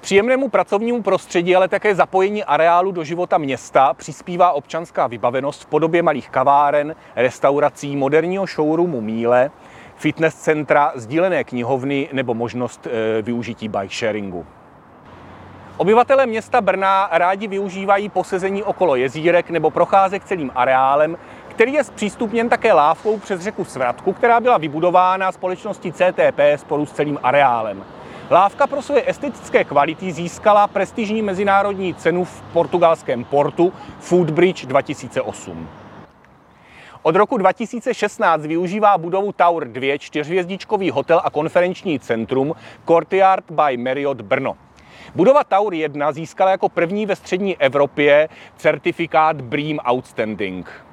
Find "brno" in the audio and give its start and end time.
44.20-44.56